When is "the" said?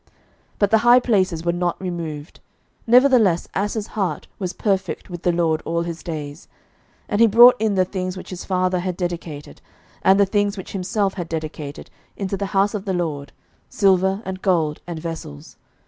0.71-0.77, 5.21-5.31, 7.75-7.85, 10.19-10.25, 12.35-12.47, 12.85-12.93